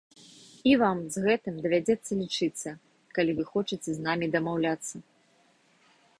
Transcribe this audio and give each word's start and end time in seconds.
І 0.69 0.71
вам 0.83 0.97
з 1.15 1.21
гэтым 1.25 1.59
давядзецца 1.67 2.11
лічыцца, 2.21 2.69
калі 3.19 3.31
вы 3.41 3.47
хочаце 3.53 3.89
з 4.01 4.09
намі 4.09 4.25
дамаўляцца. 4.39 4.95